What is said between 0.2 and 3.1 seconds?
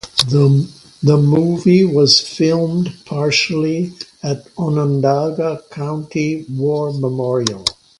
The movie was filmed